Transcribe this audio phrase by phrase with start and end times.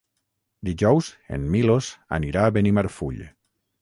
[0.69, 1.91] Dijous en Milos
[2.31, 3.23] irà a Benimarfull.